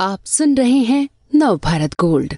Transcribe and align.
आप 0.00 0.24
सुन 0.24 0.54
रहे 0.54 0.78
हैं 0.78 1.08
नव 1.34 1.60
भारत 1.64 1.94
गोल्ड। 2.00 2.34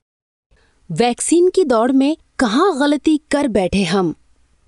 वैक्सीन 0.90 1.50
की 1.50 1.64
दौड़ 1.64 1.92
में 1.92 2.16
कहाँ 2.38 2.78
गलती 2.78 3.20
कर 3.30 3.48
बैठे 3.48 3.84
हम? 3.84 4.14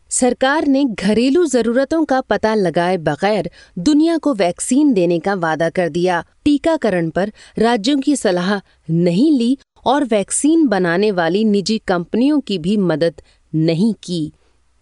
सरकार 0.08 0.66
ने 0.66 0.84
घरेलू 0.84 1.46
जरूरतों 1.46 2.04
का 2.04 2.20
पता 2.20 2.54
लगाए 2.54 2.96
बगैर 2.96 3.50
दुनिया 3.78 4.18
को 4.18 4.34
वैक्सीन 4.34 4.92
देने 4.92 5.18
का 5.18 5.34
वादा 5.34 5.70
कर 5.70 5.88
दिया। 5.88 6.24
टीकाकरण 6.44 7.10
पर 7.10 7.32
राज्यों 7.58 8.00
की 8.00 8.16
सलाह 8.16 8.60
नहीं 8.90 9.38
ली 9.38 9.58
और 9.84 10.04
वैक्सीन 10.04 10.66
बनाने 10.66 11.10
वाली 11.10 11.44
निजी 11.44 11.78
कंपनियों 11.78 12.40
की 12.40 12.58
भी 12.58 12.76
मदद 12.76 13.22
नहीं 13.54 13.94
की। 14.02 14.32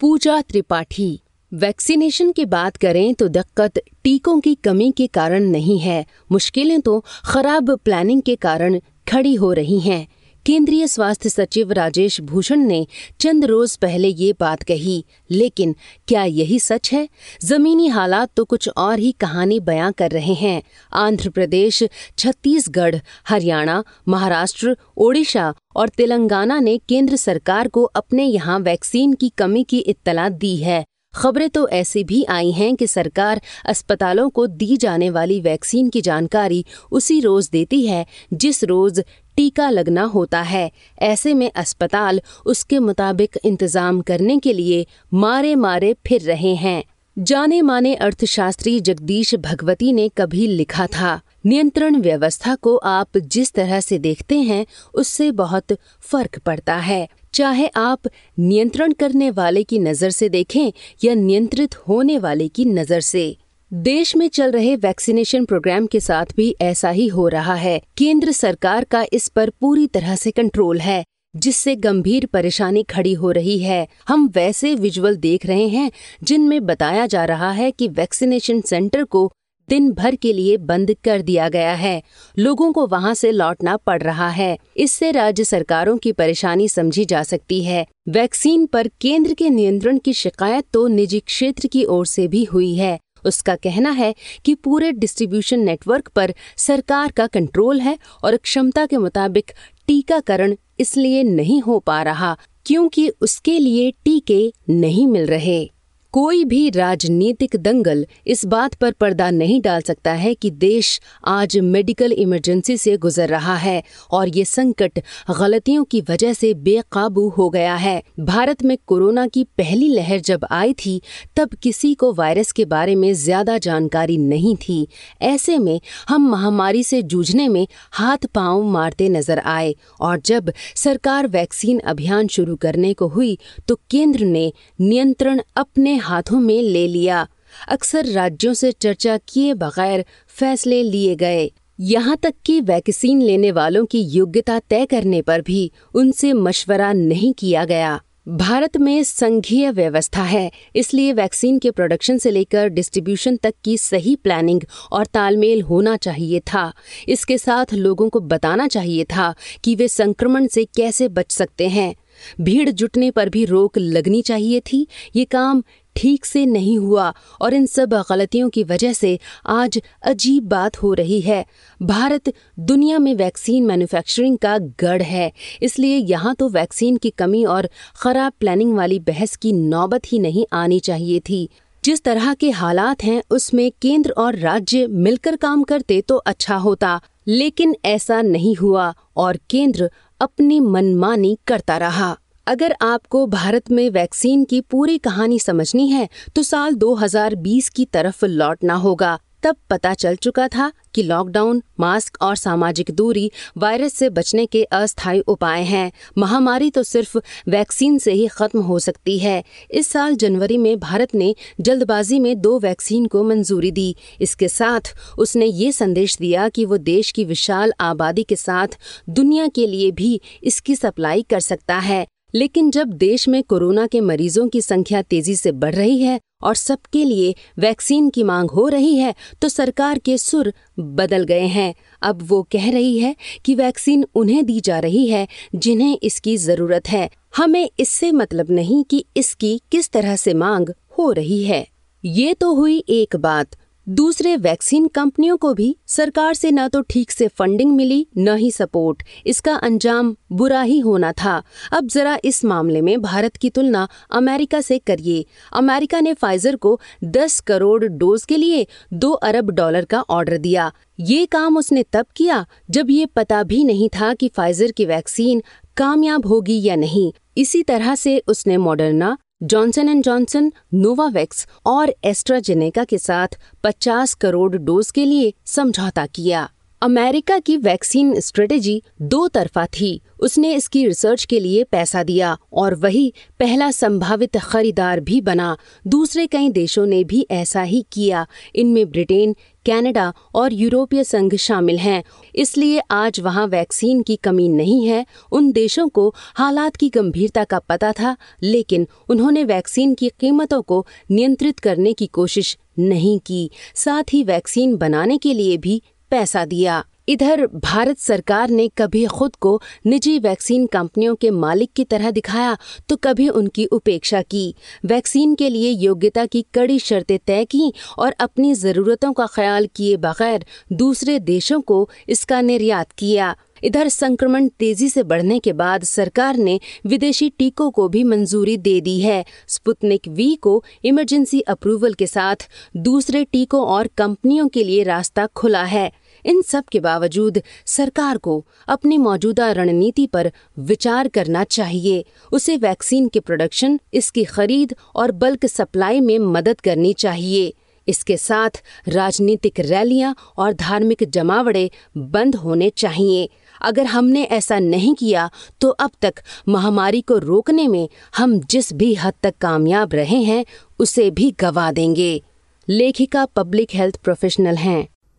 पूजा 0.00 0.40
त्रिपाठी 0.40 1.21
वैक्सीनेशन 1.52 2.30
की 2.32 2.44
बात 2.44 2.76
करें 2.76 3.14
तो 3.14 3.26
दिक्कत 3.28 3.78
टीकों 4.04 4.38
की 4.40 4.54
कमी 4.54 4.90
के 4.90 5.06
कारण 5.06 5.44
नहीं 5.44 5.78
है। 5.78 6.04
मुश्किलें 6.32 6.80
तो 6.80 6.98
खराब 7.24 7.70
प्लानिंग 7.76 8.22
के 8.22 8.36
कारण 8.36 8.78
खड़ी 9.08 9.34
हो 9.34 9.52
रही 9.52 9.78
हैं। 9.80 10.06
केंद्रीय 10.46 10.86
स्वास्थ्य 10.86 11.28
सचिव 11.28 11.72
राजेश 11.72 12.20
भूषण 12.20 12.60
ने 12.60 12.86
चंद 13.20 13.44
रोज 13.44 13.76
पहले 13.76 14.08
ये 14.08 14.32
बात 14.40 14.62
कही, 14.62 15.04
लेकिन 15.30 15.74
क्या 16.08 16.24
यही 16.24 16.58
सच 16.58 16.92
है? 16.92 17.08
जमीनी 17.44 17.88
हालात 17.88 18.30
तो 18.36 18.44
कुछ 18.44 18.68
और 18.68 18.98
ही 18.98 19.12
कहानी 19.12 19.58
बयां 19.60 19.90
कर 19.92 20.10
रहे 20.10 20.34
हैं। 20.34 20.62
आंध्र 20.92 21.30
प्रदेश, 21.30 21.82
छत्तीसगढ़, 22.18 22.96
हरियाणा, 23.28 23.82
महाराष्ट्र, 24.08 24.76
ओडिशा 24.96 25.52
और 25.76 25.88
तेलंगाना 25.88 26.58
ने 26.60 26.76
केंद्र 26.88 27.16
सरकार 27.16 27.68
को 27.68 27.82
अपने 27.84 28.24
यहाँ 28.24 28.58
वैक्सीन 28.60 29.12
की 29.12 29.28
कमी 29.28 29.64
की 29.64 29.78
इत्तला 29.78 30.28
दी 30.28 30.56
है। 30.56 30.84
खबरें 31.14 31.48
तो 31.50 31.68
ऐसी 31.68 32.04
भी 32.04 32.24
आई 32.24 32.50
हैं 32.50 32.74
कि 32.76 32.86
सरकार 32.86 33.40
अस्पतालों 33.64 34.28
को 34.30 34.46
दी 34.46 34.76
जाने 34.76 35.10
वाली 35.10 35.40
वैक्सीन 35.40 35.88
की 35.88 36.00
जानकारी 36.00 36.64
उसी 36.92 37.20
रोज 37.20 37.48
देती 37.48 37.86
है, 37.86 38.06
जिस 38.32 38.64
रोज 38.64 39.02
टीका 39.36 39.68
लगना 39.70 40.02
होता 40.04 40.40
है। 40.42 40.70
ऐसे 41.02 41.34
में 41.34 41.50
अस्पताल 41.50 42.20
उसके 42.46 42.78
मुताबिक 42.78 43.38
इंतज़ाम 43.44 44.00
करने 44.00 44.38
के 44.38 44.52
लिए 44.52 44.86
मारे 45.14 45.54
मारे 45.56 45.94
फिर 46.06 46.22
रहे 46.22 46.54
हैं। 46.54 46.82
जाने 47.16 47.60
माने 47.62 47.94
अर्थशास्त्री 47.94 48.78
जगदीश 48.80 49.34
भगवती 49.34 49.92
ने 49.92 50.08
कभी 50.08 50.46
लिखा 50.46 50.86
था। 50.86 51.20
नियंत्रण 51.44 51.96
व्यवस्था 51.96 52.54
को 52.54 52.76
आप 52.76 53.18
जिस 53.18 53.52
तरह 53.52 53.80
से 53.80 53.98
देखते 53.98 54.38
हैं, 54.40 54.64
उससे 54.94 55.30
बहुत 55.32 55.72
फ़र्क 56.00 56.38
पड़ता 56.38 56.76
है। 56.76 57.06
चाहे 57.34 57.66
आप 57.66 58.08
नियंत्रण 58.38 58.92
करने 58.92 59.30
वाले 59.30 59.62
की 59.62 59.78
नज़र 59.78 60.10
से 60.10 60.28
देखें 60.28 60.72
या 61.04 61.14
नियंत्रित 61.14 61.74
होने 61.78 62.18
वाले 62.18 62.48
की 62.48 62.64
नज़र 62.64 63.00
से। 63.00 63.36
देश 63.70 64.14
में 64.16 64.28
चल 64.28 64.50
रहे 64.50 64.74
वैक्सीनेशन 64.76 65.44
प्रोग्राम 65.44 65.86
के 65.86 66.00
साथ 66.00 66.34
भी 66.36 66.54
ऐसा 66.60 66.90
ही 66.90 67.06
हो 67.06 67.28
रहा 67.28 67.54
है। 67.54 67.80
केंद्र 67.96 68.32
सरकार 68.32 68.84
का 68.84 69.04
इस 69.12 69.28
पर 69.28 69.50
पूरी 69.50 69.86
तरह 69.86 70.16
से 70.16 70.30
कंट्रोल 70.30 70.80
है, 70.80 71.04
जिससे 71.34 71.74
गंभीर 71.76 72.26
परेशानी 72.26 72.82
खड़ी 72.82 73.12
हो 73.12 73.30
रही 73.30 73.58
है। 73.58 73.86
हम 74.08 74.28
वैसे 74.28 74.74
विजुअल 74.74 75.16
देख 75.16 75.46
रहे 75.46 75.68
हैं, 75.68 75.90
जिनमें 76.22 76.64
बताया 76.66 77.06
जा 77.06 77.24
रहा 77.24 77.50
है 77.50 77.70
कि 77.70 77.88
वैक्सीनेशन 77.88 78.60
सेंटर 78.60 79.04
को 79.04 79.30
दिन 79.72 79.90
भर 79.92 80.14
के 80.14 80.32
लिए 80.32 80.56
बंद 80.56 80.94
कर 81.04 81.22
दिया 81.22 81.48
गया 81.48 81.74
है। 81.74 82.02
लोगों 82.38 82.72
को 82.72 82.86
वहाँ 82.86 83.14
से 83.14 83.30
लौटना 83.32 83.76
पड़ 83.76 84.02
रहा 84.02 84.28
है। 84.28 84.58
इससे 84.76 85.10
राज्य 85.10 85.44
सरकारों 85.44 85.96
की 85.96 86.12
परेशानी 86.12 86.68
समझी 86.68 87.04
जा 87.04 87.22
सकती 87.22 87.62
है। 87.64 87.86
वैक्सीन 88.08 88.66
पर 88.66 88.88
केंद्र 89.00 89.34
के 89.34 89.50
नियंत्रण 89.50 89.98
की 89.98 90.12
शिकायत 90.12 90.64
तो 90.72 90.86
निजी 90.88 91.20
क्षेत्र 91.20 91.68
की 91.68 91.84
ओर 91.84 92.06
से 92.06 92.28
भी 92.28 92.44
हुई 92.44 92.74
है। 92.74 92.98
उसका 93.26 93.54
कहना 93.54 93.90
है 93.90 94.14
कि 94.44 94.54
पूरे 94.54 94.92
डिस्ट्रीब्यूशन 94.92 95.60
नेटवर्क 95.60 96.08
पर 96.08 96.34
सरकार 96.56 97.10
का 97.10 97.26
कंट्रोल 97.26 97.80
है 97.80 97.98
और 98.24 98.36
क्षमता 98.36 98.86
के 98.86 98.96
मुताबिक 98.96 99.52
टीकाकरण 99.86 100.56
इसलिए 100.80 101.22
नहीं 101.22 101.60
हो 101.60 101.78
पा 101.78 102.02
रहा 102.02 102.36
क्योंकि 102.66 103.08
उसके 103.20 103.58
लिए 103.58 103.90
टीके 104.04 104.52
नहीं 104.70 105.06
मिल 105.06 105.26
रहे। 105.26 105.70
कोई 106.12 106.44
भी 106.44 106.68
राजनीतिक 106.70 107.54
दंगल 107.56 108.04
इस 108.26 108.44
बात 108.44 108.74
पर 108.74 108.92
पर्दा 108.92 109.28
नहीं 109.30 109.60
डाल 109.62 109.80
सकता 109.80 110.12
है 110.12 110.32
कि 110.34 110.50
देश 110.52 111.00
आज 111.26 111.56
मेडिकल 111.58 112.12
इमरजेंसी 112.12 112.76
से 112.76 112.96
गुजर 112.96 113.28
रहा 113.28 113.54
है 113.56 113.82
और 114.10 114.28
ये 114.28 114.44
संकट 114.44 114.98
गलतियों 115.38 115.84
की 115.84 116.00
वजह 116.10 116.32
से 116.32 116.52
बेकाबू 116.54 117.28
हो 117.28 117.48
गया 117.50 117.74
है। 117.74 118.02
भारत 118.20 118.62
में 118.62 118.76
कोरोना 118.86 119.26
की 119.26 119.44
पहली 119.58 119.88
लहर 119.88 120.20
जब 120.20 120.44
आई 120.50 120.72
थी, 120.74 121.00
तब 121.36 121.54
किसी 121.54 121.94
को 121.94 122.12
वायरस 122.12 122.52
के 122.52 122.64
बारे 122.64 122.94
में 122.94 123.12
ज़्यादा 123.14 123.56
जानकारी 123.58 124.16
नहीं 124.18 124.54
थी। 124.58 124.86
ऐसे 125.22 125.58
में 125.58 125.80
हम 126.08 126.28
महामारी 126.30 126.82
से 126.82 127.02
जूझने 127.04 127.48
में 127.48 127.66
हाथ 127.92 128.26
पाँव 128.34 128.62
मारते 128.64 129.08
नज़र 129.08 129.38
आए 129.38 129.74
और 130.00 130.20
जब 130.26 130.52
सरकार 130.76 131.26
वैक्सीन 131.28 131.78
अभियान 131.86 132.28
शुरू 132.28 132.56
करने 132.56 132.92
को 132.94 133.08
हुई 133.08 133.36
तो 133.68 133.80
केंद्र 133.90 134.24
ने 134.26 134.52
नियंत्रण 134.80 135.40
अपने 135.56 136.00
हाथों 136.02 136.40
में 136.40 136.60
ले 136.62 136.86
लिया। 136.88 137.26
अक्सर 137.68 138.06
राज्यों 138.06 138.54
से 138.54 138.72
चर्चा 138.72 139.16
किए 139.28 139.54
बगैर 139.54 140.04
फैसले 140.28 140.82
लिए 140.82 141.14
गए। 141.16 141.50
यहाँ 141.80 142.16
तक 142.16 142.34
कि 142.46 142.60
वैक्सीन 142.60 143.22
लेने 143.22 143.50
वालों 143.52 143.84
की 143.86 144.00
योग्यता 144.00 144.58
तय 144.60 144.86
करने 144.86 145.22
पर 145.22 145.40
भी 145.40 145.70
उनसे 145.94 146.32
मशवरा 146.32 146.92
नहीं 146.92 147.32
किया 147.32 147.64
गया। 147.64 148.00
भारत 148.28 148.76
में 148.76 149.02
संघीय 149.02 149.70
व्यवस्था 149.70 150.22
है, 150.22 150.50
इसलिए 150.76 151.12
वैक्सीन 151.12 151.58
के 151.58 151.70
प्रोडक्शन 151.70 152.18
से 152.18 152.30
लेकर 152.30 152.68
डिस्ट्रीब्यूशन 152.68 153.36
तक 153.36 153.54
की 153.64 153.76
सही 153.78 154.14
प्लानिंग 154.16 154.62
और 154.92 155.06
तालमेल 155.06 155.62
होना 155.62 155.96
चाहिए 155.96 156.40
था। 156.40 156.72
इसके 157.08 157.38
साथ 157.38 157.74
लोगों 157.74 158.08
को 158.08 158.20
बताना 158.20 158.66
चाहिए 158.66 159.04
था 159.04 159.34
कि 159.64 159.74
वे 159.74 159.88
संक्रमण 159.88 160.46
से 160.46 160.64
कैसे 160.64 161.08
बच 161.08 161.32
सकते 161.32 161.68
हैं। 161.68 161.94
भीड़ 162.40 162.70
जुटने 162.70 163.10
पर 163.10 163.28
भी 163.28 163.44
रोक 163.44 163.78
लगनी 163.78 164.22
चाहिए 164.22 164.60
थी। 164.60 164.86
ये 165.16 165.24
काम 165.24 165.62
ठीक 165.96 166.24
से 166.24 166.44
नहीं 166.46 166.76
हुआ 166.78 167.12
और 167.40 167.54
इन 167.54 167.66
सब 167.66 167.94
गलतियों 168.10 168.48
की 168.50 168.64
वजह 168.64 168.92
से 168.92 169.18
आज 169.48 169.80
अजीब 170.02 170.48
बात 170.48 170.76
हो 170.76 170.92
रही 170.94 171.20
है। 171.20 171.44
भारत 171.80 172.32
दुनिया 172.60 172.98
में 172.98 173.14
वैक्सीन 173.14 173.66
मैन्युफैक्चरिंग 173.66 174.38
का 174.38 174.56
गढ़ 174.80 175.02
है, 175.02 175.32
इसलिए 175.62 175.96
यहाँ 175.96 176.34
तो 176.34 176.48
वैक्सीन 176.50 176.96
की 176.96 177.10
कमी 177.10 177.44
और 177.46 177.68
खराब 177.96 178.32
प्लानिंग 178.40 178.74
वाली 178.76 178.98
बहस 179.00 179.36
की 179.36 179.52
नौबत 179.52 180.12
ही 180.12 180.18
नहीं 180.18 180.46
आनी 180.52 180.80
चाहिए 180.80 181.20
थी। 181.20 181.48
जिस 181.84 182.02
तरह 182.02 182.32
के 182.34 182.50
हालात 182.50 183.02
हैं, 183.04 183.22
उसमें 183.30 183.70
केंद्र 183.82 184.10
और 184.10 184.36
राज्य 184.36 184.86
मिलकर 184.86 185.36
काम 185.36 185.62
करते 185.62 186.00
तो 186.00 186.16
अच्छा 186.16 186.56
होता, 186.56 187.00
लेकिन 187.26 187.74
ऐसा 187.84 188.20
नहीं 188.22 188.54
हुआ 188.56 188.92
और 189.16 189.38
केंद्र 189.50 189.90
अपनी 190.20 190.60
मनमानी 190.60 191.36
करता 191.46 191.76
रहा। 191.76 192.16
अगर 192.46 192.74
आपको 192.82 193.26
भारत 193.26 193.70
में 193.70 193.88
वैक्सीन 193.90 194.44
की 194.44 194.60
पूरी 194.60 194.98
कहानी 194.98 195.38
समझनी 195.38 195.88
है 195.88 196.08
तो 196.36 196.42
साल 196.42 196.74
2020 196.74 197.68
की 197.68 197.84
तरफ़ 197.84 198.24
लौटना 198.26 198.74
होगा। 198.74 199.18
तब 199.42 199.56
पता 199.70 199.92
चल 199.94 200.16
चुका 200.16 200.46
था 200.48 200.70
कि 200.94 201.02
लॉकडाउन, 201.02 201.62
मास्क 201.80 202.18
और 202.22 202.36
सामाजिक 202.36 202.90
दूरी 202.90 203.30
वायरस 203.56 203.94
से 203.94 204.10
बचने 204.10 204.46
के 204.46 204.62
अस्थायी 204.64 205.20
उपाय 205.20 205.62
हैं। 205.62 205.90
महामारी 206.18 206.70
तो 206.70 206.82
सिर्फ़ 206.82 207.16
वैक्सीन 207.48 207.98
से 207.98 208.12
ही 208.12 208.26
खत्म 208.26 208.60
हो 208.60 208.78
सकती 208.78 209.18
है। 209.18 209.42
इस 209.70 209.88
साल 209.88 210.16
जनवरी 210.16 210.58
में 210.58 210.78
भारत 210.80 211.14
ने 211.14 211.34
जल्दबाजी 211.60 212.20
में 212.20 212.40
दो 212.40 212.58
वैक्सीन 212.58 213.06
को 213.06 213.22
मंजूरी 213.22 213.70
दी। 213.70 213.96
इसके 214.20 214.48
साथ 214.48 214.94
उसने 215.18 215.46
ये 215.46 215.72
संदेश 215.72 216.16
दिया 216.16 216.48
कि 216.48 216.64
वो 216.64 216.78
देश 216.78 217.10
की 217.10 217.24
विशाल 217.24 217.72
आबादी 217.80 218.22
के 218.22 218.36
साथ 218.36 218.78
दुनिया 219.08 219.48
के 219.48 219.66
लिए 219.66 219.90
भी 219.90 220.20
इसकी 220.42 220.76
सप्लाई 220.76 221.22
कर 221.22 221.40
सकता 221.40 221.78
है। 221.78 222.06
लेकिन 222.34 222.70
जब 222.70 222.92
देश 222.98 223.28
में 223.28 223.42
कोरोना 223.42 223.86
के 223.86 224.00
मरीजों 224.00 224.48
की 224.48 224.60
संख्या 224.60 225.02
तेज़ी 225.02 225.36
से 225.36 225.52
बढ़ 225.52 225.74
रही 225.74 225.98
है 225.98 226.20
और 226.42 226.54
सबके 226.54 227.04
लिए 227.04 227.34
वैक्सीन 227.58 228.08
की 228.10 228.22
मांग 228.22 228.50
हो 228.50 228.66
रही 228.68 228.96
है 228.96 229.14
तो 229.42 229.48
सरकार 229.48 229.98
के 229.98 230.16
सुर 230.18 230.52
बदल 230.78 231.24
गए 231.24 231.46
हैं। 231.46 231.74
अब 232.02 232.22
वो 232.22 232.42
कह 232.52 232.70
रही 232.70 232.98
है 232.98 233.14
कि 233.44 233.54
वैक्सीन 233.54 234.04
उन्हें 234.14 234.44
दी 234.46 234.60
जा 234.60 234.78
रही 234.78 235.06
है 235.08 235.26
जिन्हें 235.54 235.98
इसकी 236.02 236.36
ज़रूरत 236.36 236.88
है। 236.88 237.08
हमें 237.36 237.68
इससे 237.80 238.12
मतलब 238.12 238.50
नहीं 238.50 238.82
कि 238.84 239.04
इसकी 239.16 239.60
किस 239.72 239.90
तरह 239.90 240.16
से 240.16 240.34
मांग 240.34 240.70
हो 240.98 241.10
रही 241.12 241.42
है। 241.44 241.66
ये 242.04 242.34
तो 242.34 242.52
हुई 242.54 242.78
एक 242.88 243.16
बात 243.16 243.56
दूसरे 243.86 244.36
वैक्सीन 244.36 244.86
कंपनियों 244.86 245.36
को 245.36 245.52
भी 245.54 245.76
सरकार 245.86 246.34
से 246.34 246.50
न 246.50 246.66
तो 246.68 246.80
ठीक 246.80 247.10
से 247.10 247.28
फंडिंग 247.28 247.72
मिली, 247.76 248.06
न 248.18 248.36
ही 248.36 248.50
सपोर्ट। 248.50 249.02
इसका 249.26 249.54
अंजाम 249.54 250.14
बुरा 250.32 250.60
ही 250.62 250.78
होना 250.78 251.12
था। 251.12 251.42
अब 251.72 251.86
जरा 251.86 252.18
इस 252.24 252.44
मामले 252.44 252.80
में 252.80 253.00
भारत 253.02 253.36
की 253.36 253.50
तुलना 253.50 253.88
अमेरिका 254.10 254.60
से 254.60 254.78
करिए। 254.78 255.24
अमेरिका 255.52 256.00
ने 256.00 256.14
फाइजर 256.14 256.56
को 256.56 256.78
10 257.04 257.40
करोड़ 257.40 257.84
डोज 257.84 258.24
के 258.24 258.36
लिए 258.36 258.66
2 258.92 259.12
अरब 259.12 259.50
डॉलर 259.50 259.84
का 259.84 260.00
ऑर्डर 260.00 260.36
दिया। 260.36 260.70
ये 261.00 261.26
काम 261.26 261.56
उसने 261.56 261.82
तब 261.82 262.06
किया 262.16 262.44
जब 262.70 262.90
ये 262.90 263.06
पता 263.06 263.42
भी 263.42 263.64
नहीं 263.64 263.88
था 263.88 264.14
कि 264.14 264.28
फाइजर 264.28 264.70
की 264.70 264.84
वैक्सीन 264.84 265.42
कामयाब 265.76 266.26
होगी 266.26 266.62
या 266.62 266.76
नहीं। 266.76 267.12
इसी 267.36 267.62
तरह 267.62 267.94
से 267.94 268.18
उसने 268.28 268.56
Moderna 268.56 269.16
Johnson 269.42 269.88
and 269.88 270.04
Johnson 270.04 270.52
Novavax 270.74 271.46
और 271.66 271.94
एस्ट्राजेनेका 272.04 272.84
के 272.84 272.98
साथ 272.98 273.28
50 273.66 274.14
करोड़ 274.14 274.56
डोज 274.56 274.90
के 274.90 275.04
लिए 275.04 275.32
समझौता 275.46 276.06
किया। 276.06 276.50
अमेरिका 276.82 277.38
की 277.38 277.56
वैक्सीन 277.56 278.20
स्ट्रेटेजी 278.20 278.82
दो 279.02 279.28
तरफा 279.28 279.66
थी। 279.66 280.00
उसने 280.20 280.54
इसकी 280.54 280.86
रिसर्च 280.86 281.24
के 281.24 281.40
लिए 281.40 281.64
पैसा 281.64 282.02
दिया 282.02 282.38
और 282.52 282.74
वही 282.74 283.12
पहला 283.38 283.70
संभावित 283.70 284.36
खरीदार 284.36 285.00
भी 285.00 285.20
बना। 285.20 285.56
दूसरे 285.86 286.26
कई 286.26 286.48
देशों 286.48 286.86
ने 286.86 287.04
भी 287.04 287.26
ऐसा 287.30 287.62
ही 287.62 287.84
किया। 287.92 288.26
इनमें 288.54 288.90
ब्रिटेन, 288.90 289.36
कनाडा 289.66 290.12
और 290.34 290.52
यूरोपीय 290.52 291.04
संघ 291.04 291.34
शामिल 291.34 291.78
हैं। 291.78 292.04
इसलिए 292.34 292.80
आज 292.90 293.20
वहाँ 293.20 293.46
वैक्सीन 293.46 294.02
की 294.02 294.16
कमी 294.16 294.48
नहीं 294.48 294.86
है। 294.86 295.06
उन 295.32 295.52
देशों 295.52 295.88
को 295.88 296.14
हालात 296.34 296.76
की 296.76 296.88
गंभीरता 296.88 297.44
का 297.44 297.58
पता 297.58 297.92
था, 297.92 298.16
लेकिन 298.42 298.88
उन्होंने 299.08 299.44
वैक्सीन 299.44 299.94
की 299.94 300.08
कीमतों 300.08 300.62
को 300.62 300.86
नियंत्रित 301.10 301.58
करने 301.58 301.92
की 301.92 302.06
कोशिश 302.06 302.58
नहीं 302.78 303.20
की। 303.26 303.50
साथ 303.74 304.02
ही 304.12 304.24
वैक्सीन 304.24 304.76
बनाने 304.76 305.18
के 305.18 305.34
लिए 305.34 305.56
भी 305.56 305.82
पैसा 306.12 306.44
दिया। 306.44 306.84
इधर, 307.08 307.46
भारत 307.46 307.98
सरकार 307.98 308.50
ने 308.50 308.66
कभी 308.68 309.04
खुद 309.06 309.36
को 309.36 309.60
निजी 309.86 310.18
वैक्सीन 310.18 310.66
कंपनियों 310.66 311.14
के 311.14 311.30
मालिक 311.30 311.70
की 311.76 311.84
तरह 311.84 312.10
दिखाया 312.10 312.56
तो 312.88 312.96
कभी 312.96 313.28
उनकी 313.30 313.64
उपेक्षा 313.66 314.22
की। 314.22 314.54
वैक्सीन 314.84 315.34
के 315.34 315.48
लिए 315.48 315.70
योग्यता 315.70 316.26
की 316.26 316.44
कड़ी 316.54 316.78
शर्तें 316.78 317.18
तय 317.18 317.44
की 317.44 317.72
और 317.98 318.14
अपनी 318.20 318.54
जरूरतों 318.54 319.12
का 319.12 319.26
ख्याल 319.26 319.66
किए 319.76 319.96
बगैर 319.96 320.44
दूसरे 320.72 321.18
देशों 321.20 321.60
को 321.60 321.88
इसका 322.08 322.40
निर्यात 322.40 322.92
किया। 322.92 323.34
इधर, 323.64 323.88
संक्रमण 323.88 324.46
तेज़ी 324.48 324.88
से 324.88 325.02
बढ़ने 325.02 325.38
के 325.38 325.52
बाद 325.52 325.84
सरकार 325.84 326.36
ने 326.36 326.58
विदेशी 326.86 327.28
टीकों 327.30 327.70
को 327.70 327.88
भी 327.88 328.02
मंजूरी 328.04 328.56
दे 328.56 328.80
दी 328.80 328.98
है। 329.00 329.24
स्पुतनिक 329.48 330.08
वी 330.08 330.34
को 330.36 330.62
इमरजेंसी 330.84 331.40
अप्रूवल 331.40 331.94
के 331.94 332.06
साथ 332.06 332.48
दूसरे 332.76 333.24
टीकों 333.24 333.64
और 333.66 333.86
कंपनियों 333.96 334.48
के 334.48 334.64
लिए 334.64 334.82
रास्ता 334.82 335.26
खुला 335.26 335.62
है। 335.64 335.90
इन 336.24 336.42
सब 336.42 336.64
के 336.64 336.80
बावजूद 336.80 337.40
सरकार 337.66 338.18
को 338.18 338.44
अपनी 338.68 338.98
मौजूदा 338.98 339.50
रणनीति 339.52 340.06
पर 340.06 340.30
विचार 340.58 341.08
करना 341.08 341.44
चाहिए। 341.44 342.04
उसे 342.32 342.56
वैक्सीन 342.56 343.08
के 343.08 343.20
प्रोडक्शन, 343.20 343.80
इसकी 343.94 344.24
खरीद 344.24 344.74
और 344.94 345.12
बल्क 345.12 345.46
सप्लाई 345.46 346.00
में 346.00 346.18
मदद 346.18 346.60
करनी 346.60 346.92
चाहिए। 346.92 347.52
इसके 347.88 348.16
साथ 348.16 348.62
राजनीतिक 348.88 349.58
रैलियाँ 349.60 350.14
और 350.38 350.52
धार्मिक 350.52 351.02
जमावड़े 351.10 351.70
बंद 351.96 352.36
होने 352.36 352.70
चाहिए। 352.70 353.28
अगर 353.60 353.86
हमने 353.86 354.22
ऐसा 354.24 354.58
नहीं 354.58 354.94
किया 354.94 355.28
तो 355.60 355.68
अब 355.68 355.90
तक 356.02 356.22
महामारी 356.48 357.00
को 357.00 357.18
रोकने 357.18 357.66
में 357.68 357.88
हम 358.16 358.38
जिस 358.40 358.72
भी 358.72 358.92
हद 358.94 359.14
तक 359.22 359.34
कामयाब 359.40 359.94
रहे 359.94 360.22
हैं, 360.22 360.44
उसे 360.78 361.10
भी 361.10 361.30
गवा 361.40 361.70
देंगे। 361.72 362.22
लेखिका, 362.68 363.24
पब्लिक 363.26 363.74
हेल्थ 363.74 363.96
प्रोफेशनल 363.96 364.56
हैं। 364.56 364.86